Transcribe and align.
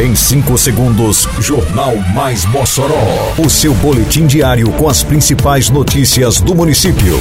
Em 0.00 0.14
5 0.14 0.56
segundos, 0.56 1.28
Jornal 1.40 1.94
Mais 2.14 2.46
Mossoró. 2.46 3.34
O 3.36 3.50
seu 3.50 3.74
boletim 3.74 4.26
diário 4.26 4.72
com 4.72 4.88
as 4.88 5.02
principais 5.02 5.68
notícias 5.68 6.40
do 6.40 6.54
município. 6.54 7.18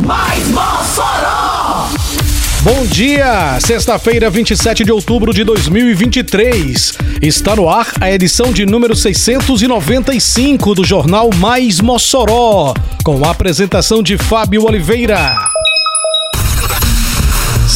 Mais 0.00 0.48
Mossoró! 0.48 1.90
Bom 2.62 2.84
dia! 2.86 3.56
Sexta-feira, 3.60 4.28
27 4.28 4.82
de 4.82 4.90
outubro 4.90 5.32
de 5.32 5.44
2023. 5.44 6.98
Está 7.22 7.54
no 7.54 7.68
ar 7.68 7.86
a 8.00 8.10
edição 8.10 8.52
de 8.52 8.66
número 8.66 8.96
695 8.96 10.74
do 10.74 10.84
Jornal 10.84 11.30
Mais 11.36 11.80
Mossoró, 11.80 12.74
com 13.04 13.24
a 13.24 13.30
apresentação 13.30 14.02
de 14.02 14.18
Fábio 14.18 14.64
Oliveira. 14.64 15.51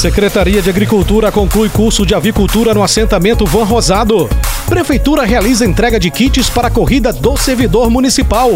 Secretaria 0.07 0.63
de 0.63 0.71
Agricultura 0.71 1.33
conclui 1.33 1.69
curso 1.69 2.07
de 2.07 2.15
avicultura 2.15 2.73
no 2.73 2.81
assentamento 2.81 3.45
Van 3.45 3.65
Rosado. 3.65 4.31
Prefeitura 4.69 5.25
realiza 5.25 5.67
entrega 5.67 5.99
de 5.99 6.13
kits 6.13 6.49
para 6.49 6.69
a 6.69 6.71
corrida 6.71 7.13
do 7.13 7.37
servidor 7.37 7.91
municipal. 7.91 8.49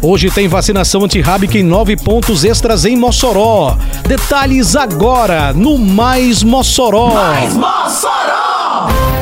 Hoje 0.00 0.30
tem 0.30 0.46
vacinação 0.46 1.02
antirrábica 1.02 1.58
em 1.58 1.64
nove 1.64 1.96
pontos 1.96 2.44
extras 2.44 2.84
em 2.84 2.94
Mossoró. 2.94 3.76
Detalhes 4.06 4.76
agora 4.76 5.52
no 5.52 5.76
Mais 5.76 6.44
Mossoró. 6.44 7.08
Mais 7.08 7.52
Mossoró! 7.52 9.21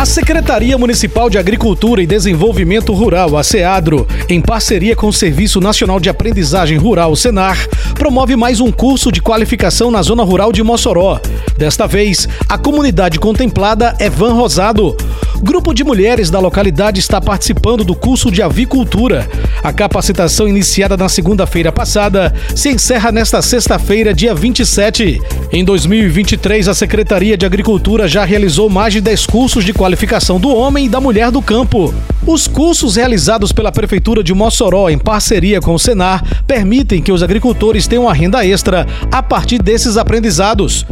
A 0.00 0.06
Secretaria 0.06 0.78
Municipal 0.78 1.28
de 1.28 1.36
Agricultura 1.36 2.02
e 2.02 2.06
Desenvolvimento 2.06 2.94
Rural, 2.94 3.36
a 3.36 3.42
SEADRO, 3.42 4.08
em 4.30 4.40
parceria 4.40 4.96
com 4.96 5.08
o 5.08 5.12
Serviço 5.12 5.60
Nacional 5.60 6.00
de 6.00 6.08
Aprendizagem 6.08 6.78
Rural, 6.78 7.14
SENAR, 7.14 7.68
promove 7.96 8.34
mais 8.34 8.60
um 8.60 8.72
curso 8.72 9.12
de 9.12 9.20
qualificação 9.20 9.90
na 9.90 10.00
zona 10.00 10.22
rural 10.22 10.52
de 10.52 10.62
Mossoró. 10.62 11.20
Desta 11.54 11.86
vez, 11.86 12.26
a 12.48 12.56
comunidade 12.56 13.18
contemplada 13.18 13.94
é 13.98 14.08
Van 14.08 14.32
Rosado. 14.32 14.96
Grupo 15.42 15.72
de 15.72 15.82
mulheres 15.82 16.30
da 16.30 16.38
localidade 16.38 17.00
está 17.00 17.20
participando 17.20 17.84
do 17.84 17.94
curso 17.94 18.30
de 18.30 18.42
avicultura. 18.42 19.28
A 19.62 19.72
capacitação 19.72 20.46
iniciada 20.46 20.96
na 20.96 21.08
segunda-feira 21.08 21.72
passada 21.72 22.34
se 22.54 22.68
encerra 22.68 23.10
nesta 23.10 23.40
sexta-feira, 23.40 24.12
dia 24.12 24.34
27. 24.34 25.20
Em 25.52 25.64
2023, 25.64 26.68
a 26.68 26.74
Secretaria 26.74 27.36
de 27.36 27.46
Agricultura 27.46 28.06
já 28.06 28.24
realizou 28.24 28.68
mais 28.68 28.92
de 28.92 29.00
10 29.00 29.26
cursos 29.26 29.64
de 29.64 29.72
qualificação 29.72 30.38
do 30.38 30.54
homem 30.54 30.86
e 30.86 30.88
da 30.88 31.00
mulher 31.00 31.30
do 31.30 31.40
campo. 31.40 31.94
Os 32.26 32.46
cursos 32.46 32.96
realizados 32.96 33.50
pela 33.50 33.72
Prefeitura 33.72 34.22
de 34.22 34.34
Mossoró 34.34 34.90
em 34.90 34.98
parceria 34.98 35.60
com 35.60 35.74
o 35.74 35.78
Senar 35.78 36.22
permitem 36.46 37.00
que 37.00 37.12
os 37.12 37.22
agricultores 37.22 37.86
tenham 37.86 38.04
uma 38.04 38.14
renda 38.14 38.44
extra 38.46 38.86
a 39.10 39.22
partir 39.22 39.60
desses 39.62 39.96
aprendizados. 39.96 40.86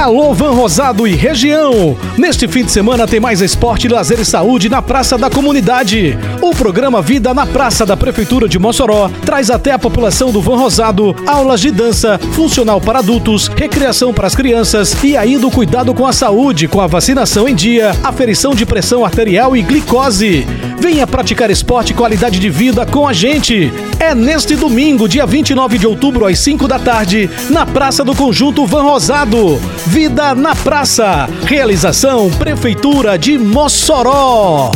Alô 0.00 0.32
Van 0.32 0.52
Rosado 0.52 1.06
e 1.06 1.14
região! 1.14 1.94
Neste 2.16 2.48
fim 2.48 2.64
de 2.64 2.72
semana 2.72 3.06
tem 3.06 3.20
mais 3.20 3.42
esporte, 3.42 3.86
lazer 3.86 4.18
e 4.18 4.24
saúde 4.24 4.70
na 4.70 4.80
Praça 4.80 5.18
da 5.18 5.28
Comunidade. 5.28 6.18
O 6.40 6.54
programa 6.54 7.02
Vida 7.02 7.34
na 7.34 7.44
Praça 7.44 7.84
da 7.84 7.98
Prefeitura 7.98 8.48
de 8.48 8.58
Mossoró 8.58 9.10
traz 9.26 9.50
até 9.50 9.72
a 9.72 9.78
população 9.78 10.32
do 10.32 10.40
Van 10.40 10.56
Rosado 10.56 11.14
aulas 11.26 11.60
de 11.60 11.70
dança, 11.70 12.18
funcional 12.32 12.80
para 12.80 13.00
adultos, 13.00 13.48
recreação 13.48 14.14
para 14.14 14.26
as 14.26 14.34
crianças 14.34 14.96
e 15.04 15.18
ainda 15.18 15.46
o 15.46 15.50
cuidado 15.50 15.92
com 15.92 16.06
a 16.06 16.14
saúde, 16.14 16.66
com 16.66 16.80
a 16.80 16.86
vacinação 16.86 17.46
em 17.46 17.54
dia, 17.54 17.94
aferição 18.02 18.54
de 18.54 18.64
pressão 18.64 19.04
arterial 19.04 19.54
e 19.54 19.60
glicose. 19.60 20.46
Venha 20.80 21.06
praticar 21.06 21.50
esporte 21.50 21.92
e 21.92 21.94
qualidade 21.94 22.38
de 22.38 22.48
vida 22.48 22.86
com 22.86 23.06
a 23.06 23.12
gente. 23.12 23.70
É 23.98 24.14
neste 24.14 24.56
domingo, 24.56 25.06
dia 25.06 25.26
29 25.26 25.78
de 25.78 25.86
outubro, 25.86 26.24
às 26.26 26.38
5 26.38 26.66
da 26.66 26.78
tarde, 26.78 27.28
na 27.50 27.66
Praça 27.66 28.02
do 28.02 28.14
Conjunto 28.14 28.64
Van 28.64 28.82
Rosado. 28.82 29.60
Vida 29.86 30.34
na 30.34 30.56
Praça. 30.56 31.28
Realização 31.44 32.30
Prefeitura 32.30 33.18
de 33.18 33.36
Mossoró. 33.36 34.70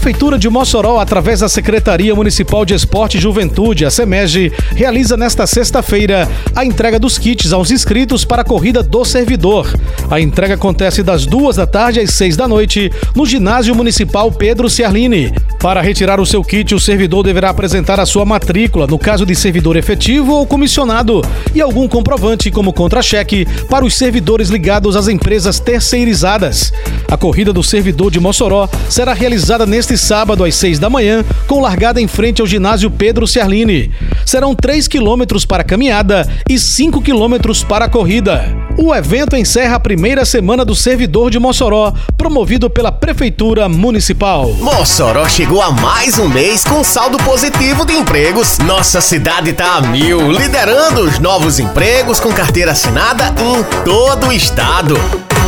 Prefeitura 0.00 0.38
de 0.38 0.48
Mossoró, 0.48 0.98
através 0.98 1.40
da 1.40 1.48
Secretaria 1.48 2.14
Municipal 2.14 2.64
de 2.64 2.72
Esporte 2.72 3.18
e 3.18 3.20
Juventude, 3.20 3.84
a 3.84 3.90
SEMEG, 3.90 4.50
realiza 4.74 5.14
nesta 5.14 5.46
sexta-feira 5.46 6.26
a 6.56 6.64
entrega 6.64 6.98
dos 6.98 7.18
kits 7.18 7.52
aos 7.52 7.70
inscritos 7.70 8.24
para 8.24 8.40
a 8.40 8.44
Corrida 8.44 8.82
do 8.82 9.04
Servidor. 9.04 9.70
A 10.10 10.18
entrega 10.18 10.54
acontece 10.54 11.02
das 11.02 11.26
duas 11.26 11.56
da 11.56 11.66
tarde 11.66 12.00
às 12.00 12.14
seis 12.14 12.34
da 12.34 12.48
noite 12.48 12.90
no 13.14 13.26
Ginásio 13.26 13.74
Municipal 13.74 14.32
Pedro 14.32 14.70
Ciarline. 14.70 15.34
Para 15.60 15.82
retirar 15.82 16.18
o 16.18 16.24
seu 16.24 16.42
kit, 16.42 16.74
o 16.74 16.80
servidor 16.80 17.22
deverá 17.22 17.50
apresentar 17.50 18.00
a 18.00 18.06
sua 18.06 18.24
matrícula, 18.24 18.86
no 18.86 18.98
caso 18.98 19.26
de 19.26 19.36
servidor 19.36 19.76
efetivo 19.76 20.32
ou 20.32 20.46
comissionado, 20.46 21.22
e 21.54 21.60
algum 21.60 21.86
comprovante 21.86 22.50
como 22.50 22.72
contra-cheque 22.72 23.46
para 23.68 23.84
os 23.84 23.92
servidores 23.92 24.48
ligados 24.48 24.96
às 24.96 25.08
empresas 25.08 25.60
terceirizadas. 25.60 26.72
A 27.06 27.18
Corrida 27.18 27.52
do 27.52 27.62
Servidor 27.62 28.10
de 28.10 28.18
Mossoró 28.18 28.66
será 28.88 29.12
realizada 29.12 29.66
neste 29.66 29.89
sábado 29.96 30.44
às 30.44 30.54
6 30.54 30.78
da 30.78 30.90
manhã, 30.90 31.24
com 31.46 31.60
largada 31.60 32.00
em 32.00 32.06
frente 32.08 32.40
ao 32.40 32.46
ginásio 32.46 32.90
Pedro 32.90 33.26
Ciarline. 33.26 33.90
Serão 34.24 34.54
3 34.54 34.86
quilômetros 34.88 35.44
para 35.44 35.62
a 35.62 35.64
caminhada 35.64 36.28
e 36.48 36.58
5 36.58 37.00
quilômetros 37.02 37.64
para 37.64 37.86
a 37.86 37.88
corrida. 37.88 38.44
O 38.78 38.94
evento 38.94 39.36
encerra 39.36 39.76
a 39.76 39.80
primeira 39.80 40.24
semana 40.24 40.64
do 40.64 40.74
Servidor 40.74 41.30
de 41.30 41.38
Mossoró, 41.38 41.92
promovido 42.16 42.70
pela 42.70 42.90
Prefeitura 42.90 43.68
Municipal. 43.68 44.48
Mossoró 44.54 45.28
chegou 45.28 45.60
a 45.60 45.70
mais 45.70 46.18
um 46.18 46.28
mês 46.28 46.64
com 46.64 46.82
saldo 46.82 47.18
positivo 47.18 47.84
de 47.84 47.92
empregos. 47.92 48.58
Nossa 48.58 49.00
cidade 49.00 49.52
tá 49.52 49.76
a 49.76 49.80
mil, 49.82 50.30
liderando 50.30 51.02
os 51.02 51.18
novos 51.18 51.58
empregos 51.58 52.20
com 52.20 52.32
carteira 52.32 52.72
assinada 52.72 53.34
em 53.38 53.84
todo 53.84 54.28
o 54.28 54.32
estado. 54.32 55.29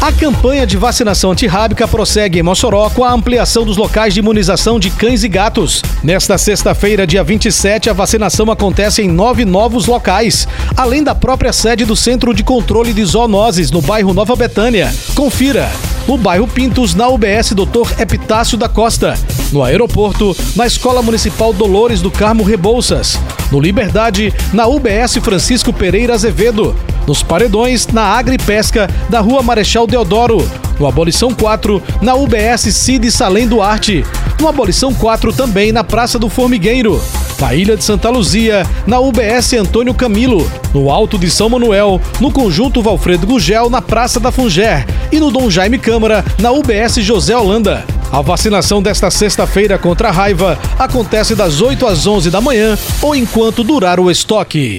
A 0.00 0.12
campanha 0.12 0.64
de 0.64 0.76
vacinação 0.76 1.32
antirrábica 1.32 1.88
prossegue 1.88 2.38
em 2.38 2.42
Mossoró 2.42 2.88
com 2.88 3.02
a 3.02 3.12
ampliação 3.12 3.64
dos 3.64 3.76
locais 3.76 4.14
de 4.14 4.20
imunização 4.20 4.78
de 4.78 4.90
cães 4.90 5.24
e 5.24 5.28
gatos. 5.28 5.82
Nesta 6.04 6.38
sexta-feira, 6.38 7.04
dia 7.04 7.24
27, 7.24 7.90
a 7.90 7.92
vacinação 7.92 8.48
acontece 8.48 9.02
em 9.02 9.08
nove 9.08 9.44
novos 9.44 9.86
locais, 9.86 10.46
além 10.76 11.02
da 11.02 11.16
própria 11.16 11.52
sede 11.52 11.84
do 11.84 11.96
Centro 11.96 12.32
de 12.32 12.44
Controle 12.44 12.92
de 12.92 13.04
Zoonoses, 13.04 13.72
no 13.72 13.82
bairro 13.82 14.14
Nova 14.14 14.36
Betânia. 14.36 14.94
Confira! 15.16 15.68
No 16.06 16.16
bairro 16.16 16.46
Pintos, 16.46 16.94
na 16.94 17.08
UBS 17.08 17.52
Dr. 17.52 18.00
Epitácio 18.00 18.56
da 18.56 18.68
Costa. 18.68 19.18
No 19.50 19.64
aeroporto, 19.64 20.34
na 20.54 20.64
Escola 20.64 21.02
Municipal 21.02 21.52
Dolores 21.52 22.00
do 22.00 22.10
Carmo 22.10 22.44
Rebouças. 22.44 23.18
No 23.50 23.58
Liberdade, 23.58 24.32
na 24.52 24.68
UBS 24.68 25.16
Francisco 25.16 25.72
Pereira 25.72 26.14
Azevedo. 26.14 26.74
Nos 27.08 27.22
Paredões, 27.22 27.86
na 27.86 28.02
Agripesca, 28.02 28.86
da 29.08 29.20
Rua 29.20 29.42
Marechal 29.42 29.86
Deodoro. 29.86 30.46
No 30.78 30.86
Abolição 30.86 31.32
4, 31.32 31.82
na 32.02 32.14
UBS 32.14 32.60
Cid 32.74 33.10
Salem 33.10 33.48
Duarte. 33.48 34.04
No 34.38 34.46
Abolição 34.46 34.92
4 34.92 35.32
também 35.32 35.72
na 35.72 35.82
Praça 35.82 36.18
do 36.18 36.28
Formigueiro. 36.28 37.02
Na 37.40 37.54
Ilha 37.54 37.78
de 37.78 37.82
Santa 37.82 38.10
Luzia, 38.10 38.66
na 38.86 39.00
UBS 39.00 39.54
Antônio 39.54 39.94
Camilo. 39.94 40.52
No 40.74 40.90
Alto 40.90 41.18
de 41.18 41.30
São 41.30 41.48
Manuel, 41.48 41.98
no 42.20 42.30
Conjunto 42.30 42.82
Valfredo 42.82 43.26
Gugel, 43.26 43.70
na 43.70 43.80
Praça 43.80 44.20
da 44.20 44.30
Funger. 44.30 44.86
E 45.10 45.18
no 45.18 45.30
Dom 45.30 45.48
Jaime 45.48 45.78
Câmara, 45.78 46.22
na 46.38 46.50
UBS 46.50 46.96
José 46.96 47.34
Holanda. 47.34 47.86
A 48.12 48.20
vacinação 48.20 48.82
desta 48.82 49.10
sexta-feira 49.10 49.78
contra 49.78 50.08
a 50.08 50.12
raiva 50.12 50.58
acontece 50.78 51.34
das 51.34 51.62
8 51.62 51.86
às 51.86 52.06
11 52.06 52.28
da 52.30 52.42
manhã 52.42 52.76
ou 53.00 53.16
enquanto 53.16 53.64
durar 53.64 53.98
o 53.98 54.10
estoque. 54.10 54.78